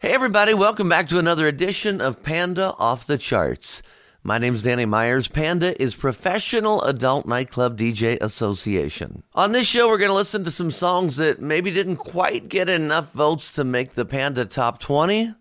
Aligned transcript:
Hey, 0.00 0.12
everybody, 0.12 0.52
welcome 0.52 0.88
back 0.88 1.08
to 1.08 1.18
another 1.18 1.46
edition 1.46 2.00
of 2.00 2.22
Panda 2.22 2.74
Off 2.78 3.06
the 3.06 3.16
Charts. 3.16 3.80
My 4.22 4.36
name 4.38 4.54
is 4.54 4.62
Danny 4.62 4.84
Myers. 4.84 5.28
Panda 5.28 5.80
is 5.80 5.94
Professional 5.94 6.82
Adult 6.82 7.26
Nightclub 7.26 7.78
DJ 7.78 8.18
Association. 8.20 9.22
On 9.34 9.52
this 9.52 9.66
show, 9.66 9.88
we're 9.88 9.98
going 9.98 10.10
to 10.10 10.14
listen 10.14 10.44
to 10.44 10.50
some 10.50 10.70
songs 10.70 11.16
that 11.16 11.40
maybe 11.40 11.70
didn't 11.70 11.96
quite 11.96 12.48
get 12.48 12.68
enough 12.68 13.12
votes 13.12 13.52
to 13.52 13.64
make 13.64 13.92
the 13.92 14.04
Panda 14.04 14.44
Top 14.44 14.78
20. 14.78 15.32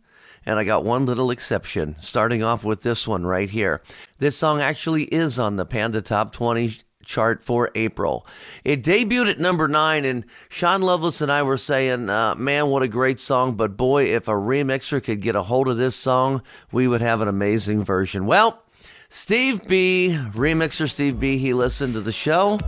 And 0.46 0.60
I 0.60 0.64
got 0.64 0.86
one 0.86 1.06
little 1.08 1.32
exception, 1.32 1.96
starting 2.00 2.44
off 2.44 2.64
with 2.64 2.84
this 2.84 3.06
one 3.08 3.26
right 3.26 3.50
here. 3.50 3.82
This 4.20 4.38
song 4.38 4.62
actually 4.62 5.04
is 5.06 5.40
on 5.40 5.58
the 5.58 5.66
Panda 5.66 6.02
Top 6.02 6.32
20 6.32 6.78
chart 7.04 7.44
for 7.44 7.70
April. 7.76 8.26
It 8.64 8.84
debuted 8.84 9.32
at 9.32 9.40
number 9.40 9.68
nine, 9.68 10.06
and 10.06 10.26
Sean 10.50 10.82
Loveless 10.82 11.22
and 11.22 11.32
I 11.32 11.44
were 11.44 11.58
saying, 11.58 12.10
uh, 12.10 12.36
man, 12.36 12.68
what 12.68 12.84
a 12.84 12.88
great 12.88 13.20
song, 13.20 13.56
but 13.56 13.78
boy, 13.78 14.06
if 14.06 14.28
a 14.28 14.32
remixer 14.32 15.04
could 15.04 15.22
get 15.22 15.36
a 15.36 15.44
hold 15.44 15.68
of 15.68 15.78
this 15.78 15.96
song, 15.96 16.42
we 16.72 16.88
would 16.88 17.02
have 17.02 17.22
an 17.22 17.28
amazing 17.28 17.84
version. 17.84 18.26
Well, 18.26 18.62
Steve 19.10 19.68
B, 19.68 20.18
remixer 20.34 20.90
Steve 20.90 21.20
B, 21.20 21.38
he 21.38 21.54
listened 21.54 21.94
to 21.94 22.02
the 22.02 22.12
show. 22.12 22.60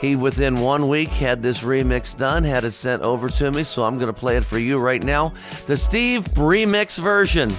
He, 0.00 0.14
within 0.14 0.60
one 0.60 0.88
week, 0.88 1.08
had 1.08 1.42
this 1.42 1.60
remix 1.60 2.16
done, 2.16 2.44
had 2.44 2.64
it 2.64 2.72
sent 2.72 3.02
over 3.02 3.28
to 3.28 3.50
me, 3.50 3.62
so 3.62 3.84
I'm 3.84 3.96
going 3.96 4.12
to 4.12 4.20
play 4.20 4.36
it 4.36 4.44
for 4.44 4.58
you 4.58 4.78
right 4.78 5.02
now. 5.02 5.32
The 5.66 5.76
Steve 5.76 6.24
remix 6.34 6.98
version 6.98 7.50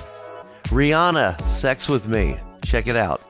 Rihanna, 0.66 1.42
Sex 1.42 1.88
with 1.88 2.08
Me. 2.08 2.38
Check 2.62 2.88
it 2.88 2.98
out. 2.98 3.22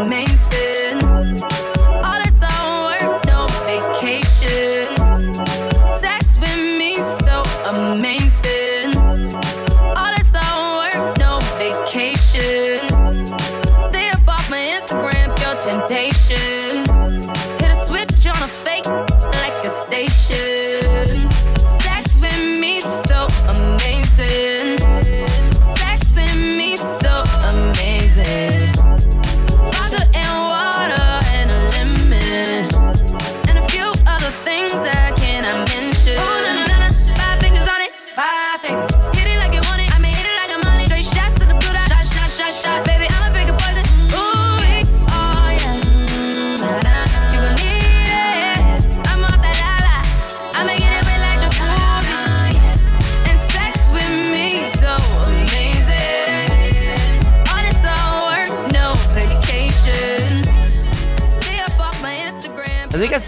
Amazing. 0.00 0.25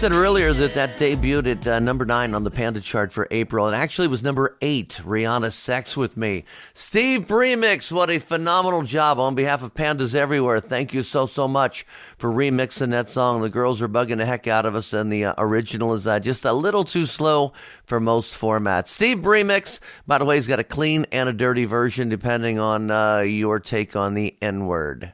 Said 0.09 0.15
earlier 0.15 0.53
that 0.53 0.73
that 0.73 0.89
debuted 0.91 1.45
at 1.45 1.67
uh, 1.67 1.79
number 1.79 2.03
nine 2.03 2.33
on 2.33 2.43
the 2.43 2.49
Panda 2.49 2.79
chart 2.79 3.11
for 3.11 3.27
April. 3.29 3.67
It 3.67 3.75
actually 3.75 4.07
was 4.07 4.23
number 4.23 4.57
eight, 4.61 4.99
Rihanna 5.03 5.51
Sex 5.51 5.95
With 5.95 6.17
Me. 6.17 6.45
Steve 6.73 7.27
Remix, 7.27 7.91
what 7.91 8.09
a 8.09 8.17
phenomenal 8.17 8.81
job 8.81 9.19
on 9.19 9.35
behalf 9.35 9.61
of 9.61 9.75
Pandas 9.75 10.15
everywhere. 10.15 10.59
Thank 10.59 10.93
you 10.93 11.03
so, 11.03 11.27
so 11.27 11.47
much 11.47 11.85
for 12.17 12.31
remixing 12.31 12.89
that 12.89 13.09
song. 13.09 13.41
The 13.41 13.49
girls 13.49 13.81
are 13.83 13.87
bugging 13.87 14.17
the 14.17 14.25
heck 14.25 14.47
out 14.47 14.65
of 14.65 14.73
us, 14.73 14.93
and 14.93 15.11
the 15.11 15.25
uh, 15.25 15.33
original 15.37 15.93
is 15.93 16.07
uh, 16.07 16.19
just 16.19 16.43
a 16.43 16.53
little 16.53 16.85
too 16.85 17.05
slow 17.05 17.53
for 17.85 17.99
most 17.99 18.39
formats. 18.39 18.87
Steve 18.87 19.19
Remix, 19.19 19.79
by 20.07 20.17
the 20.17 20.25
way, 20.25 20.37
he's 20.37 20.47
got 20.47 20.59
a 20.59 20.63
clean 20.63 21.05
and 21.11 21.29
a 21.29 21.33
dirty 21.33 21.65
version 21.65 22.09
depending 22.09 22.57
on 22.57 22.89
uh, 22.89 23.19
your 23.19 23.59
take 23.59 23.95
on 23.95 24.15
the 24.15 24.35
N 24.41 24.65
word. 24.65 25.13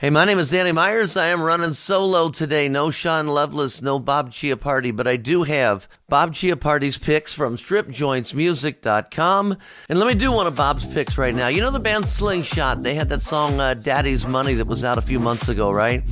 Hey, 0.00 0.10
my 0.10 0.24
name 0.24 0.38
is 0.38 0.50
Danny 0.50 0.70
Myers. 0.70 1.16
I 1.16 1.26
am 1.26 1.42
running 1.42 1.74
solo 1.74 2.28
today. 2.28 2.68
No 2.68 2.88
Sean 2.88 3.26
Lovelace, 3.26 3.82
no 3.82 3.98
Bob 3.98 4.30
Chiappardi, 4.30 4.94
but 4.94 5.08
I 5.08 5.16
do 5.16 5.42
have 5.42 5.88
Bob 6.08 6.34
Chiappardi's 6.34 6.96
picks 6.96 7.34
from 7.34 7.56
stripjointsmusic.com. 7.56 9.58
And 9.88 9.98
let 9.98 10.06
me 10.06 10.14
do 10.14 10.30
one 10.30 10.46
of 10.46 10.54
Bob's 10.54 10.84
picks 10.84 11.18
right 11.18 11.34
now. 11.34 11.48
You 11.48 11.62
know 11.62 11.72
the 11.72 11.80
band 11.80 12.04
Slingshot? 12.04 12.84
They 12.84 12.94
had 12.94 13.08
that 13.08 13.22
song 13.22 13.58
uh, 13.58 13.74
Daddy's 13.74 14.24
Money 14.24 14.54
that 14.54 14.68
was 14.68 14.84
out 14.84 14.98
a 14.98 15.02
few 15.02 15.18
months 15.18 15.48
ago, 15.48 15.72
right? 15.72 16.04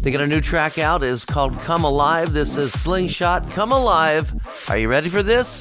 They 0.00 0.10
got 0.10 0.22
a 0.22 0.26
new 0.26 0.40
track 0.40 0.78
out. 0.78 1.02
It's 1.02 1.26
called 1.26 1.52
Come 1.64 1.84
Alive. 1.84 2.32
This 2.32 2.56
is 2.56 2.72
Slingshot 2.72 3.50
Come 3.50 3.72
Alive. 3.72 4.32
Are 4.70 4.78
you 4.78 4.88
ready 4.88 5.10
for 5.10 5.22
this? 5.22 5.60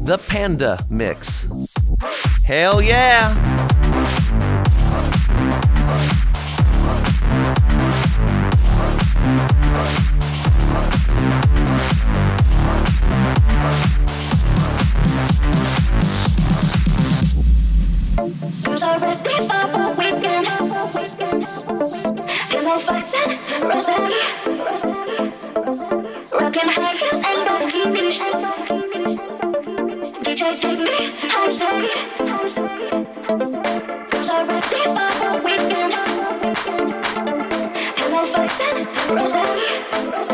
The 0.00 0.18
Panda 0.26 0.84
Mix. 0.90 1.46
Hell 2.42 2.82
yeah! 2.82 3.53
Fights 39.06 40.33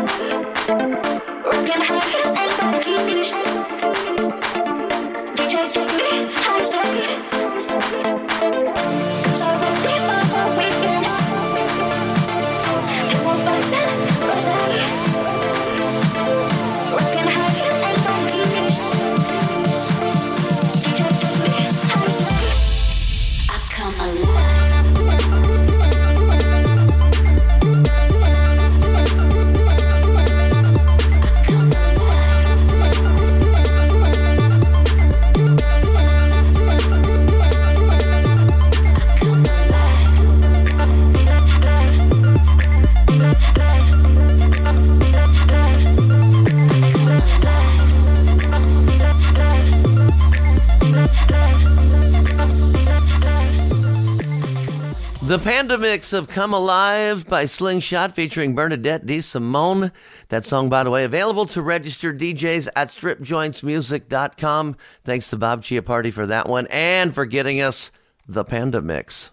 The 55.31 55.38
Panda 55.38 55.79
Mix 55.79 56.12
of 56.12 56.27
Come 56.27 56.53
Alive 56.53 57.25
by 57.25 57.44
Slingshot 57.44 58.17
featuring 58.17 58.56
Bernadette 58.56 59.06
D. 59.06 59.21
Simone. 59.21 59.93
That 60.29 60.44
song, 60.44 60.69
by 60.69 60.82
the 60.82 60.91
way, 60.91 61.05
available 61.05 61.47
to 61.47 61.62
register 61.62 62.12
DJs 62.12 62.67
at 62.75 62.88
stripjointsmusic.com. 62.88 64.77
Thanks 65.05 65.31
to 65.31 65.37
Bob 65.37 65.62
Chiappardi 65.62 66.12
for 66.12 66.27
that 66.27 66.49
one 66.49 66.67
and 66.69 67.15
for 67.15 67.27
getting 67.27 67.61
us 67.61 67.93
the 68.27 68.43
Panda 68.43 68.82
Mix. 68.82 69.31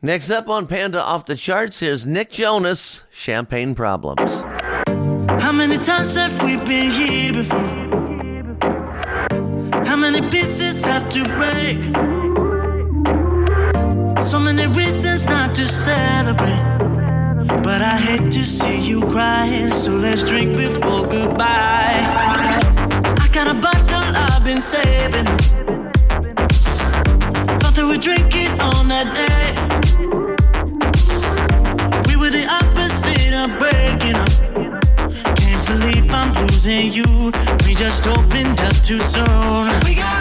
Next 0.00 0.30
up 0.30 0.48
on 0.48 0.68
Panda 0.68 1.02
Off 1.02 1.26
the 1.26 1.34
Charts, 1.34 1.80
here's 1.80 2.06
Nick 2.06 2.30
Jonas, 2.30 3.02
Champagne 3.10 3.74
Problems. 3.74 4.42
How 5.42 5.50
many 5.50 5.78
times 5.78 6.14
have 6.14 6.40
we 6.44 6.58
been 6.58 6.92
here 6.92 7.32
before? 7.32 7.58
How 9.84 9.96
many 9.96 10.20
pieces 10.30 10.84
have 10.84 11.10
to 11.10 11.24
break? 11.24 12.29
So 14.20 14.38
many 14.38 14.66
reasons 14.66 15.26
not 15.26 15.54
to 15.56 15.66
celebrate. 15.66 16.62
But 17.62 17.80
I 17.82 17.96
hate 17.96 18.30
to 18.32 18.44
see 18.44 18.78
you 18.78 19.00
cry, 19.00 19.68
so 19.70 19.90
let's 19.92 20.22
drink 20.22 20.56
before 20.56 21.06
goodbye. 21.06 22.00
I 23.18 23.28
got 23.32 23.48
a 23.48 23.54
bottle 23.54 24.04
I've 24.14 24.44
been 24.44 24.60
saving. 24.60 25.24
Thought 27.60 27.74
that 27.74 27.86
we'd 27.88 28.02
drink 28.02 28.34
it 28.34 28.50
on 28.60 28.88
that 28.88 29.14
day. 29.16 29.54
We 32.08 32.16
were 32.16 32.30
the 32.30 32.46
opposite 32.46 33.32
of 33.32 33.58
breaking 33.58 34.16
up. 34.16 34.32
Can't 35.36 35.66
believe 35.66 36.10
I'm 36.12 36.32
losing 36.46 36.92
you. 36.92 37.32
We 37.66 37.74
just 37.74 38.06
opened 38.06 38.60
up 38.60 38.76
too 38.84 39.00
soon. 39.00 39.70
We 39.84 39.94
got 39.94 40.19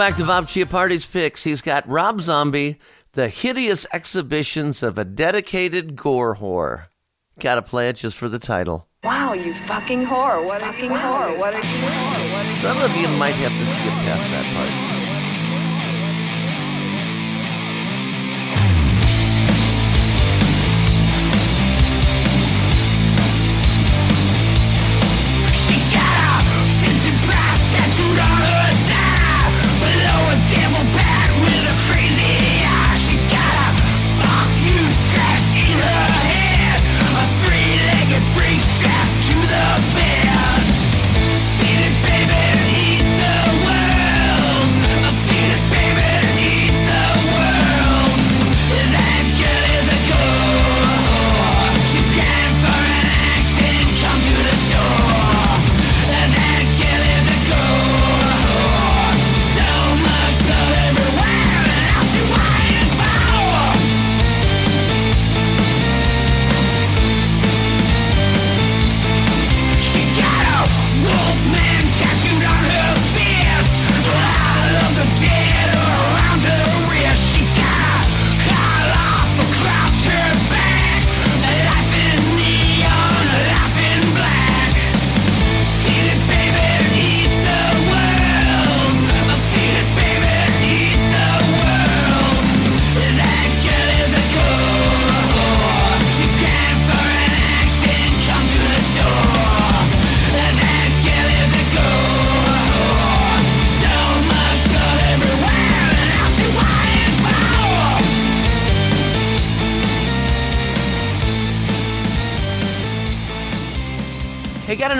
back 0.00 0.16
to 0.16 0.24
Bob 0.24 0.48
Chiappardi's 0.48 1.04
picks. 1.04 1.44
He's 1.44 1.60
got 1.60 1.86
Rob 1.86 2.22
Zombie, 2.22 2.78
The 3.12 3.28
Hideous 3.28 3.84
Exhibitions 3.92 4.82
of 4.82 4.96
a 4.96 5.04
Dedicated 5.04 5.94
Gore 5.94 6.36
Whore. 6.36 6.86
Gotta 7.38 7.60
play 7.60 7.90
it 7.90 7.96
just 7.96 8.16
for 8.16 8.26
the 8.26 8.38
title. 8.38 8.88
Wow, 9.04 9.34
you 9.34 9.52
fucking 9.66 10.06
whore. 10.06 10.42
What 10.42 10.62
are 10.62 10.74
you 10.78 10.88
whore? 10.88 11.36
What 11.36 11.52
are 11.52 11.58
you 11.58 11.86
whore? 11.86 12.32
What 12.32 12.46
are 12.46 12.48
you 12.48 12.56
Some 12.62 12.78
of 12.78 12.96
you 12.96 13.08
might 13.18 13.34
have 13.34 13.52
to 13.52 13.66
skip 13.66 13.92
past 13.92 14.30
that 14.30 14.90
part. 14.90 14.99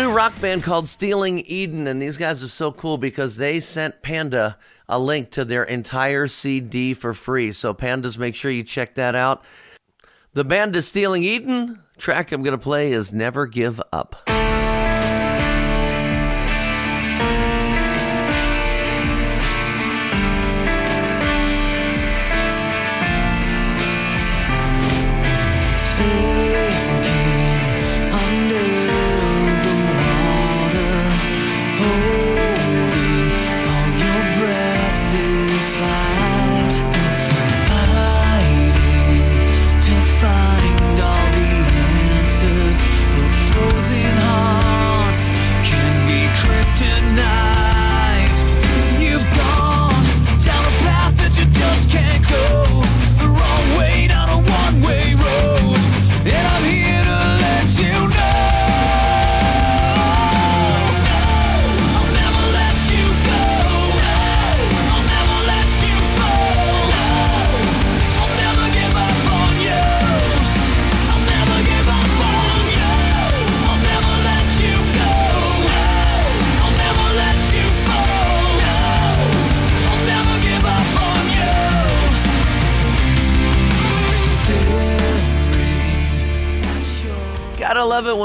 New 0.01 0.11
rock 0.11 0.41
band 0.41 0.63
called 0.63 0.89
Stealing 0.89 1.41
Eden, 1.41 1.87
and 1.87 2.01
these 2.01 2.17
guys 2.17 2.43
are 2.43 2.49
so 2.49 2.73
cool 2.73 2.97
because 2.97 3.37
they 3.37 3.61
sent 3.61 4.01
Panda 4.01 4.57
a 4.89 4.99
link 4.99 5.31
to 5.33 5.45
their 5.45 5.63
entire 5.65 6.27
CD 6.27 6.95
for 6.95 7.13
free. 7.13 7.53
So, 7.53 7.75
Pandas, 7.75 8.17
make 8.17 8.35
sure 8.35 8.51
you 8.51 8.63
check 8.63 8.95
that 8.95 9.15
out. 9.15 9.45
The 10.33 10.45
band 10.45 10.75
is 10.75 10.89
Stealing 10.89 11.23
Eden. 11.23 11.83
Track 11.99 12.33
I'm 12.33 12.43
going 12.43 12.57
to 12.57 12.63
play 12.63 12.93
is 12.93 13.13
Never 13.13 13.47
Give 13.47 13.81
Up. 13.93 14.17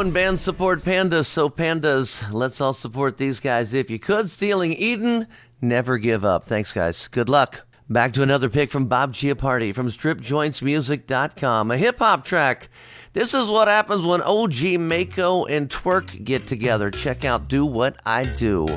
When 0.05 0.13
bands 0.13 0.43
support 0.43 0.83
pandas. 0.83 1.25
So, 1.25 1.49
pandas, 1.49 2.31
let's 2.31 2.61
all 2.61 2.73
support 2.73 3.17
these 3.17 3.39
guys 3.39 3.73
if 3.73 3.89
you 3.89 3.97
could. 3.97 4.29
Stealing 4.29 4.73
Eden, 4.73 5.25
never 5.61 5.97
give 5.97 6.23
up. 6.23 6.45
Thanks, 6.45 6.73
guys. 6.73 7.07
Good 7.07 7.27
luck. 7.27 7.61
Back 7.89 8.13
to 8.13 8.21
another 8.21 8.47
pick 8.47 8.69
from 8.69 8.85
Bob 8.85 9.15
Chiappardi 9.15 9.73
from 9.73 9.89
StripJointsMusic.com. 9.89 11.71
A 11.71 11.77
hip 11.77 11.97
hop 11.97 12.23
track. 12.23 12.69
This 13.13 13.33
is 13.33 13.49
what 13.49 13.67
happens 13.67 14.05
when 14.05 14.21
OG 14.21 14.79
Maco 14.79 15.45
and 15.45 15.71
Twerk 15.71 16.23
get 16.23 16.45
together. 16.45 16.91
Check 16.91 17.25
out 17.25 17.47
Do 17.47 17.65
What 17.65 17.99
I 18.05 18.25
Do. 18.25 18.67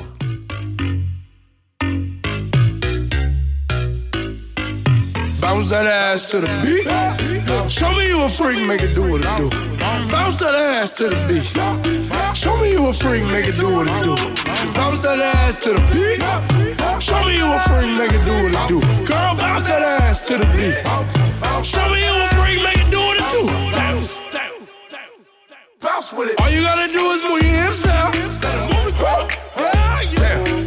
Bounce 5.39 5.69
that 5.69 5.85
ass 5.85 6.31
to 6.31 6.41
the 6.41 6.47
beat. 6.63 7.38
Show 7.67 7.91
me 7.95 8.07
you 8.07 8.21
a 8.21 8.29
freak, 8.29 8.67
make 8.67 8.81
it 8.81 8.93
do 8.93 9.01
what 9.01 9.21
it 9.21 9.37
do. 9.37 9.49
Bounce 9.79 10.37
that 10.37 10.53
ass 10.53 10.91
to 10.97 11.09
the 11.09 11.15
beat. 11.27 11.45
Show 12.37 12.57
me 12.57 12.71
you 12.71 12.87
a 12.87 12.93
freak, 12.93 13.23
make 13.23 13.47
it 13.47 13.55
do 13.55 13.73
what 13.73 13.87
it 13.87 14.03
do. 14.03 14.15
Bounce 14.73 15.01
that 15.01 15.19
ass 15.19 15.55
to 15.63 15.73
the 15.73 15.81
beat. 15.89 16.21
Show 17.01 17.23
me 17.25 17.37
you 17.37 17.51
a 17.51 17.59
freak, 17.61 17.97
make 17.97 18.11
it 18.11 18.23
do 18.23 18.43
what 18.43 18.53
it 18.53 18.67
do. 18.67 18.79
Girl, 19.05 19.35
bounce 19.35 19.67
that 19.67 19.81
ass 19.81 20.27
to 20.27 20.37
the 20.37 20.45
beat. 20.53 20.77
Show 21.65 21.89
me 21.89 22.05
you 22.05 22.13
a 22.13 22.27
freak, 22.37 22.61
make 22.61 22.77
it 22.77 22.91
do 22.91 22.99
what 22.99 23.17
it 23.17 23.31
do. 23.31 23.47
Bounce. 23.75 24.19
Bounce 25.79 26.13
with 26.13 26.29
it. 26.29 26.39
All 26.39 26.49
you 26.51 26.61
gotta 26.61 26.91
do 26.93 27.11
is 27.11 27.21
move 27.23 27.41
your 27.41 27.63
hips 27.63 27.83
now. 27.83 28.11
Yeah. 30.11 30.58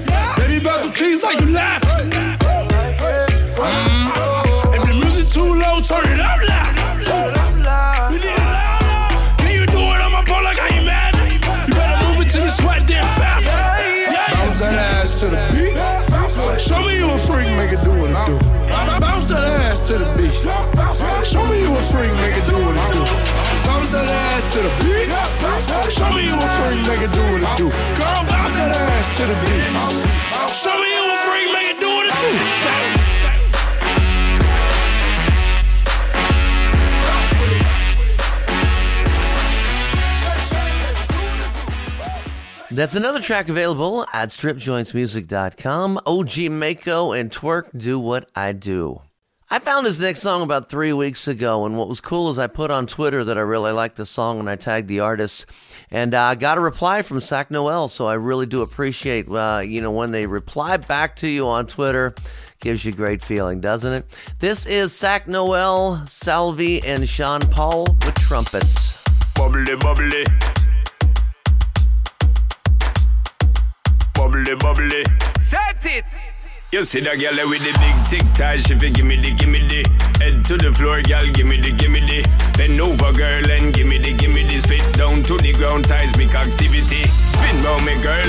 Make 26.93 27.09
it 27.09 27.13
do 27.15 27.23
what 27.23 27.41
it 27.41 27.57
do. 27.57 27.71
Girl, 27.71 28.23
bounce 28.29 28.57
that 28.59 28.77
ass 28.77 29.17
to 29.17 29.25
the 29.25 29.33
beat. 29.41 29.65
Show 30.53 30.77
me 30.79 30.89
you 30.93 31.03
a 31.09 31.17
freak, 31.25 31.49
make 31.55 31.71
it 31.73 31.81
do 31.81 31.89
what 31.89 32.05
it 32.05 32.13
do. 42.69 42.75
That's 42.75 42.95
another 42.95 43.21
track 43.21 43.49
available 43.49 44.07
at 44.13 44.29
stripjointsmusic.com. 44.29 46.01
OG 46.05 46.39
Maco 46.51 47.13
and 47.13 47.31
Twerk 47.31 47.69
Do 47.75 47.99
What 47.99 48.29
I 48.37 48.53
Do. 48.53 49.01
I 49.53 49.59
found 49.59 49.85
this 49.85 50.01
next 50.01 50.23
song 50.23 50.41
about 50.41 50.71
three 50.71 50.95
weeks 50.95 51.29
ago, 51.29 51.67
and 51.67 51.77
what 51.77 51.87
was 51.87 52.01
cool 52.01 52.31
is 52.31 52.39
I 52.39 52.47
put 52.47 52.71
on 52.71 52.87
Twitter 52.87 53.23
that 53.23 53.37
I 53.37 53.43
really 53.43 53.71
liked 53.71 53.97
the 53.97 54.07
song 54.07 54.41
and 54.41 54.49
I 54.49 54.57
tagged 54.57 54.89
the 54.89 55.01
artist, 55.01 55.45
and 55.91 56.15
I 56.15 56.33
uh, 56.33 56.35
got 56.37 56.57
a 56.57 56.63
reply 56.63 57.03
from 57.03 57.21
Sak 57.21 57.51
Noel, 57.51 57.89
so 57.89 58.07
I 58.07 58.15
really 58.15 58.47
do 58.47 58.63
appreciate, 58.63 59.29
uh, 59.29 59.61
you 59.63 59.83
know, 59.83 59.91
when 59.91 60.11
they 60.11 60.25
reply 60.25 60.79
back 60.79 61.17
to 61.17 61.29
you 61.29 61.47
on 61.47 61.67
Twitter. 61.67 62.15
Gives 62.61 62.83
you 62.87 62.95
a 62.95 62.97
great 62.97 63.23
feeling, 63.23 63.61
doesn't 63.61 63.93
it? 63.93 64.07
This 64.39 64.65
is 64.65 64.95
Sak 64.95 65.29
Noel, 65.29 66.03
Salvi, 66.07 66.83
and 66.83 67.07
Sean 67.07 67.43
Paul 67.43 67.85
with 68.07 68.15
trumpets. 68.15 69.05
Bubbly, 69.35 69.77
bubbly. 69.77 70.25
Bubbly, 74.15 74.55
bubbly. 74.55 75.05
Set 75.37 75.85
it! 75.85 76.05
You 76.73 76.85
see 76.85 77.01
that 77.01 77.21
girl 77.21 77.37
with 77.51 77.61
the 77.61 77.73
big 77.85 77.97
tic 78.09 78.25
tac, 78.33 78.61
she 78.65 78.75
fi 78.75 78.89
gimme 78.89 79.21
the, 79.21 79.33
gimme 79.37 79.61
the. 79.69 79.85
Head 80.25 80.41
to 80.47 80.57
the 80.57 80.73
floor, 80.73 81.03
girl, 81.03 81.29
gimme 81.29 81.61
the, 81.61 81.71
gimme 81.71 82.01
the. 82.01 82.25
Bend 82.57 82.81
over, 82.81 83.13
girl, 83.13 83.45
and 83.45 83.75
gimme 83.75 83.99
the, 83.99 84.17
gimme 84.17 84.41
the. 84.49 84.59
Spit 84.65 84.81
down 84.97 85.23
to 85.25 85.37
the 85.37 85.53
ground, 85.53 85.85
seismic 85.85 86.35
activity. 86.35 87.05
Spin 87.05 87.63
round 87.63 87.85
me, 87.85 87.93
girl, 88.01 88.25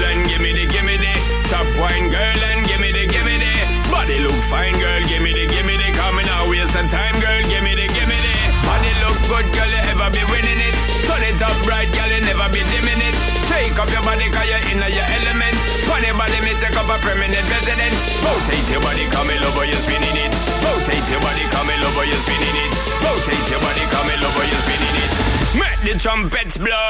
a 16.94 16.98
permanent 17.00 17.50
residence. 17.50 18.22
Rotate 18.22 18.70
your 18.70 18.82
body, 18.82 19.06
come 19.10 19.30
in 19.30 19.44
over, 19.44 19.66
you're 19.66 19.82
spinning 19.82 20.14
it. 20.14 20.32
Rotate 20.62 21.10
your 21.10 21.22
body, 21.22 21.42
come 21.50 21.70
in 21.70 21.82
over, 21.82 22.06
you're 22.06 22.22
spinning 22.22 22.54
it. 22.54 22.72
Rotate 23.02 23.50
your 23.50 23.62
body, 23.62 23.84
come 23.90 24.10
in 24.14 24.22
over, 24.22 24.46
you're 24.46 24.62
spinning 24.62 24.96
it. 25.02 25.10
Make 25.58 25.80
the 25.82 26.00
trumpets 26.00 26.58
blow. 26.58 26.90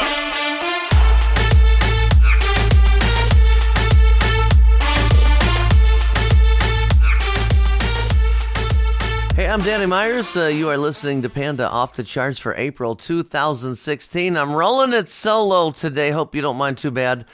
Hey, 9.35 9.47
I'm 9.47 9.61
Danny 9.61 9.85
Myers. 9.85 10.35
Uh, 10.35 10.47
you 10.47 10.69
are 10.69 10.77
listening 10.77 11.21
to 11.21 11.29
Panda 11.29 11.67
Off 11.69 11.93
the 11.93 12.03
Charts 12.03 12.39
for 12.39 12.53
April 12.55 12.95
2016. 12.95 14.37
I'm 14.37 14.53
rolling 14.53 14.93
it 14.93 15.09
solo 15.09 15.71
today. 15.71 16.11
Hope 16.11 16.35
you 16.35 16.41
don't 16.41 16.57
mind 16.57 16.77
too 16.77 16.91
bad. 16.91 17.25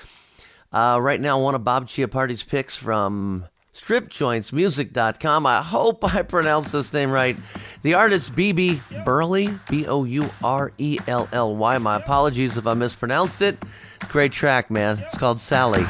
Uh, 0.72 1.00
right 1.02 1.20
now, 1.20 1.40
one 1.40 1.56
of 1.56 1.64
Bob 1.64 1.88
Chiappardi's 1.88 2.44
picks 2.44 2.76
from 2.76 3.46
stripjointsmusic.com. 3.74 5.46
I 5.46 5.62
hope 5.62 6.04
I 6.04 6.22
pronounced 6.22 6.72
this 6.72 6.94
name 6.94 7.12
right. 7.12 7.38
The 7.82 7.94
artist 7.96 8.34
BB 8.34 8.82
Bourelly, 9.06 9.60
B 9.70 9.88
O 9.88 10.04
U 10.04 10.30
R 10.44 10.72
E 10.78 11.00
L 11.08 11.28
L 11.32 11.56
Y. 11.56 11.78
My 11.78 11.96
apologies 11.96 12.58
if 12.58 12.68
I 12.68 12.74
mispronounced 12.74 13.42
it. 13.42 13.58
Great 14.10 14.32
track, 14.32 14.70
man. 14.70 15.00
It's 15.00 15.18
called 15.18 15.42
Sally. 15.42 15.86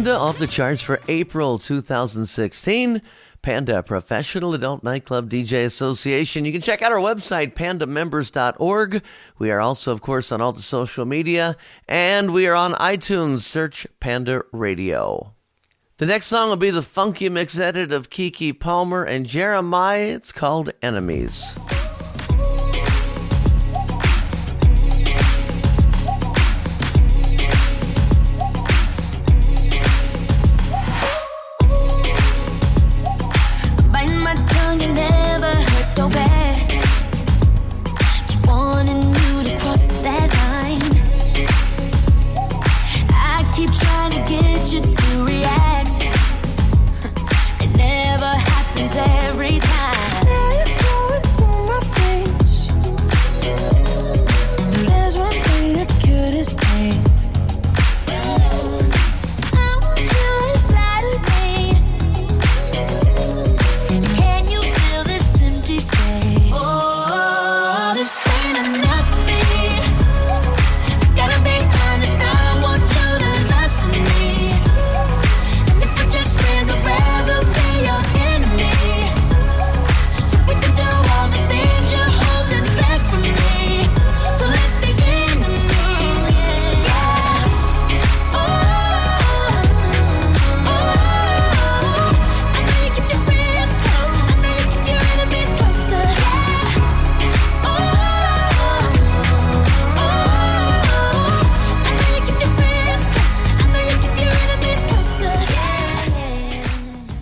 Panda 0.00 0.16
off 0.16 0.38
the 0.38 0.46
charts 0.46 0.80
for 0.80 0.98
April 1.08 1.58
2016. 1.58 3.02
Panda 3.42 3.82
Professional 3.82 4.54
Adult 4.54 4.82
Nightclub 4.82 5.28
DJ 5.28 5.66
Association. 5.66 6.46
You 6.46 6.52
can 6.52 6.62
check 6.62 6.80
out 6.80 6.90
our 6.90 6.96
website, 6.96 7.52
pandamembers.org. 7.52 9.02
We 9.38 9.50
are 9.50 9.60
also, 9.60 9.92
of 9.92 10.00
course, 10.00 10.32
on 10.32 10.40
all 10.40 10.54
the 10.54 10.62
social 10.62 11.04
media, 11.04 11.54
and 11.86 12.32
we 12.32 12.46
are 12.46 12.54
on 12.54 12.72
iTunes. 12.76 13.42
Search 13.42 13.86
Panda 14.00 14.42
Radio. 14.52 15.34
The 15.98 16.06
next 16.06 16.28
song 16.28 16.48
will 16.48 16.56
be 16.56 16.70
the 16.70 16.80
funky 16.80 17.28
mix 17.28 17.58
edit 17.58 17.92
of 17.92 18.08
Keke 18.08 18.58
Palmer 18.58 19.04
and 19.04 19.26
Jeremih. 19.26 20.14
It's 20.14 20.32
called 20.32 20.72
Enemies. 20.80 21.54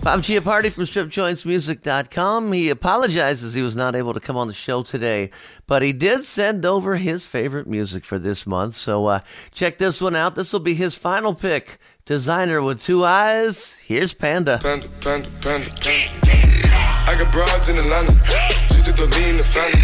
Bob 0.09 0.23
Chiappardi 0.23 0.71
from 0.71 0.85
StripJointsMusic.com. 0.85 2.51
He 2.51 2.69
apologizes 2.69 3.53
he 3.53 3.61
was 3.61 3.75
not 3.75 3.95
able 3.95 4.15
to 4.15 4.19
come 4.19 4.35
on 4.37 4.47
the 4.47 4.53
show 4.53 4.81
today, 4.81 5.29
but 5.67 5.83
he 5.83 5.93
did 5.93 6.25
send 6.25 6.65
over 6.65 6.95
his 6.95 7.27
favorite 7.27 7.67
music 7.67 8.03
for 8.03 8.17
this 8.17 8.47
month. 8.47 8.73
So 8.73 9.05
uh, 9.05 9.19
check 9.51 9.77
this 9.77 10.01
one 10.01 10.15
out. 10.15 10.33
This 10.33 10.51
will 10.51 10.61
be 10.61 10.73
his 10.73 10.95
final 10.95 11.35
pick. 11.35 11.77
Desiigner 12.07 12.65
with 12.65 12.81
two 12.81 13.05
eyes. 13.05 13.73
Here's 13.85 14.11
Panda. 14.11 14.57
Panda, 14.59 14.89
panda, 14.99 15.29
panda, 15.41 15.69
panda. 15.79 16.09
I 16.23 17.15
got 17.15 17.31
broads 17.31 17.69
in 17.69 17.77
Atlanta. 17.77 18.48
Just 18.89 19.01
to 19.01 19.19
lean 19.19 19.37
the 19.37 19.43
family. 19.43 19.79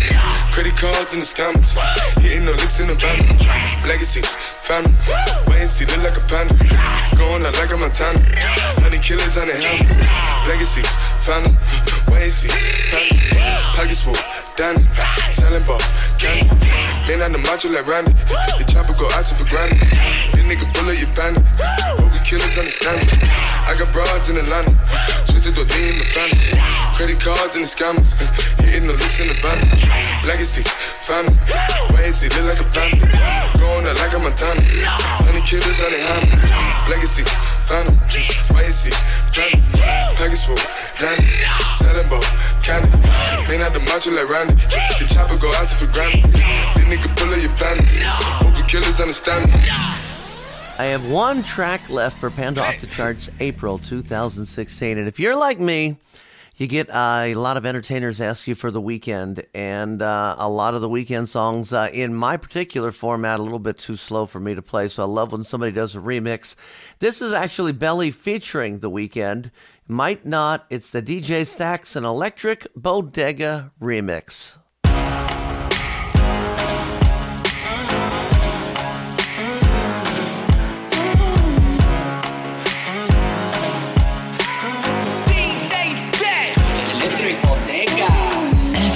Credit 0.52 0.76
cards 0.76 1.14
in 1.14 1.20
the 1.20 1.26
scammers. 1.26 1.78
Hitting 2.20 2.46
the 2.46 2.54
licks 2.54 2.80
in 2.80 2.88
the 2.88 2.96
van. 2.96 3.38
Legacies, 3.88 4.36
family. 4.64 4.92
Wait 5.48 5.60
and 5.62 5.70
see, 5.70 5.86
look 5.86 6.02
like 6.02 6.18
a 6.18 6.22
panda. 6.22 6.56
Going 7.16 7.46
out 7.46 7.54
like 7.54 7.72
a 7.72 7.78
Montana. 7.78 8.20
Honey 8.82 8.98
killers 8.98 9.38
on 9.38 9.48
the 9.48 9.54
helmets. 9.54 9.96
Legacies, 10.48 10.90
family. 11.22 11.56
Wait 12.10 12.24
and 12.24 12.34
see, 12.34 12.50
family. 12.90 13.20
Pockets 13.76 14.02
full, 14.02 14.16
Danny. 14.56 14.84
Selling 15.30 15.64
ball, 15.66 15.80
candy. 16.18 16.95
Man 17.08 17.22
on 17.22 17.32
the 17.32 17.38
macho 17.38 17.70
like 17.70 17.86
Randy. 17.86 18.14
The 18.58 18.66
chopper 18.66 18.98
go 18.98 19.06
out 19.14 19.30
for 19.30 19.46
granted. 19.46 19.78
This 20.34 20.42
nigga 20.42 20.66
bullet, 20.74 20.98
you 20.98 21.06
bandit. 21.14 21.46
Hope 22.02 22.10
the 22.10 22.22
killers 22.26 22.58
understand 22.58 22.98
it. 22.98 23.14
I 23.70 23.78
got 23.78 23.94
broads 23.94 24.30
in 24.30 24.38
Atlanta. 24.42 24.74
Twisted 25.30 25.54
to 25.54 25.70
lean 25.70 26.02
the 26.02 26.08
family. 26.10 26.58
Credit 26.98 27.20
cards 27.22 27.54
and 27.54 27.62
the 27.62 27.70
scammers. 27.70 28.18
Hitting 28.66 28.90
the 28.90 28.98
looks 28.98 29.22
in 29.22 29.30
the 29.30 29.38
van. 29.38 29.62
Legacy, 30.26 30.66
family. 31.06 31.38
Wait 31.94 32.10
and 32.10 32.16
see, 32.16 32.30
look 32.34 32.58
like 32.58 32.62
a 32.62 32.68
panda. 32.74 33.06
Going 33.62 33.86
out 33.86 34.02
like 34.02 34.18
a 34.18 34.20
Montana. 34.20 34.66
Honey 35.22 35.46
killers 35.46 35.78
on 35.86 35.94
the 35.94 36.02
hands. 36.02 36.90
Legacy, 36.90 37.22
Package 40.16 40.46
full, 40.46 40.56
Danny. 40.98 41.28
Selling 41.74 42.08
candy. 42.62 42.90
The 43.46 43.80
macho 43.80 44.12
like 44.12 44.30
Randy. 44.30 44.54
The 44.54 45.06
chopper 45.08 45.38
go 45.38 45.52
out 45.54 45.68
to 45.68 45.76
for 45.76 45.88
granted. 45.92 46.32
This 46.34 46.86
nigga 46.86 47.16
bullet, 47.18 47.42
you 47.42 47.50
bandit. 47.60 47.88
Hope 48.04 48.56
the 48.56 48.64
killers 48.68 49.00
understand 49.00 49.52
me. 49.52 49.60
I 50.78 50.86
have 50.86 51.10
one 51.10 51.42
track 51.44 51.90
left 51.90 52.18
for 52.20 52.30
Panda 52.30 52.64
Off 52.64 52.82
the 52.82 52.88
Charts 52.88 53.30
April 53.40 53.80
2016. 53.80 54.98
And 54.98 55.08
if 55.08 55.20
you're 55.20 55.36
like 55.36 55.60
me, 55.60 55.98
you 56.58 56.68
get 56.68 56.90
uh, 56.90 57.24
a 57.26 57.36
lot 57.36 57.58
of 57.58 57.66
entertainers 57.66 58.22
ask 58.22 58.48
you 58.48 58.56
for 58.56 58.72
the 58.72 58.82
Weeknd, 58.82 59.46
and 59.54 60.02
uh, 60.02 60.36
a 60.38 60.50
lot 60.50 60.74
of 60.74 60.82
the 60.82 60.90
Weeknd 60.90 61.28
songs 61.28 61.74
uh, 61.74 61.90
in 61.92 62.14
my 62.14 62.38
particular 62.38 62.92
format 62.92 63.40
a 63.40 63.44
little 63.44 63.60
bit 63.60 63.78
too 63.78 63.96
slow 63.96 64.26
for 64.26 64.40
me 64.40 64.56
to 64.56 64.62
play. 64.62 64.88
So 64.88 65.04
I 65.04 65.08
love 65.08 65.32
when 65.32 65.44
somebody 65.44 65.72
does 65.72 65.96
a 65.96 66.00
remix. 66.00 66.56
This 67.00 67.22
is 67.22 67.34
actually 67.34 67.74
Belly 67.74 68.12
featuring 68.12 68.80
the 68.80 68.90
Weeknd. 68.90 69.52
Might 69.88 70.26
not. 70.26 70.66
It's 70.70 70.92
the 70.92 71.02
DJ 71.02 71.46
Stacks 71.46 71.96
and 71.96 72.06
Electric 72.06 72.68
Bodega 72.76 73.72
remix. 73.82 74.58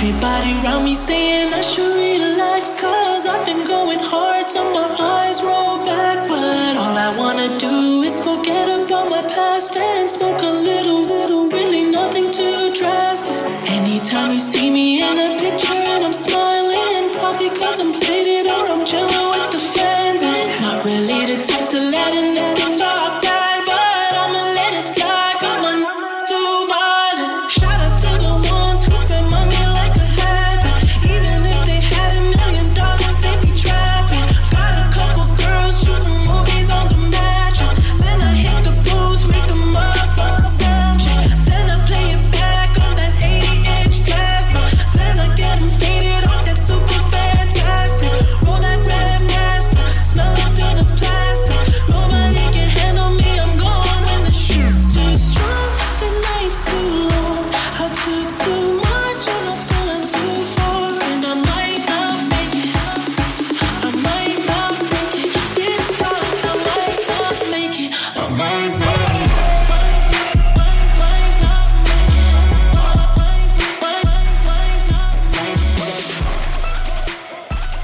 Everybody 0.01 0.53
around 0.63 0.85
me 0.85 0.95
saying 0.95 1.53
I 1.53 1.59
should 1.59 1.93
relax 1.93 2.73
Cause 2.79 3.25
I've 3.25 3.45
been 3.45 3.67
going 3.67 3.99
hard 3.99 4.47
till 4.47 4.63
my 4.71 4.88
eyes 4.97 5.43
roll 5.43 5.59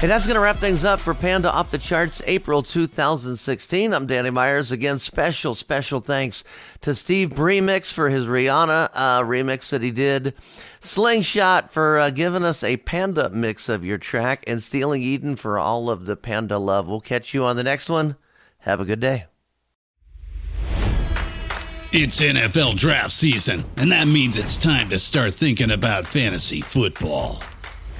And 0.06 0.12
that's 0.12 0.24
going 0.24 0.36
to 0.36 0.40
wrap 0.40 0.58
things 0.58 0.84
up 0.84 1.00
for 1.00 1.14
Panda 1.14 1.50
Off 1.50 1.72
the 1.72 1.78
Charts 1.78 2.22
April 2.28 2.62
2016. 2.62 3.92
I'm 3.92 4.06
Danny 4.06 4.30
Myers. 4.30 4.70
Again, 4.70 5.00
special, 5.00 5.56
special 5.56 5.98
thanks 5.98 6.44
to 6.82 6.94
Steve 6.94 7.30
Remix 7.30 7.92
for 7.92 8.08
his 8.08 8.28
Rihanna 8.28 8.90
uh, 8.94 9.22
remix 9.22 9.70
that 9.70 9.82
he 9.82 9.90
did. 9.90 10.34
Slingshot 10.78 11.72
for 11.72 11.98
uh, 11.98 12.10
giving 12.10 12.44
us 12.44 12.62
a 12.62 12.76
Panda 12.76 13.30
mix 13.30 13.68
of 13.68 13.84
your 13.84 13.98
track. 13.98 14.44
And 14.46 14.62
Stealing 14.62 15.02
Eden 15.02 15.34
for 15.34 15.58
all 15.58 15.90
of 15.90 16.06
the 16.06 16.14
Panda 16.14 16.58
love. 16.58 16.86
We'll 16.86 17.00
catch 17.00 17.34
you 17.34 17.42
on 17.42 17.56
the 17.56 17.64
next 17.64 17.88
one. 17.88 18.14
Have 18.58 18.78
a 18.78 18.84
good 18.84 19.00
day. 19.00 19.24
It's 21.90 22.20
NFL 22.20 22.76
draft 22.76 23.10
season, 23.10 23.64
and 23.76 23.90
that 23.90 24.06
means 24.06 24.38
it's 24.38 24.56
time 24.56 24.88
to 24.90 25.00
start 25.00 25.34
thinking 25.34 25.72
about 25.72 26.06
fantasy 26.06 26.60
football. 26.60 27.42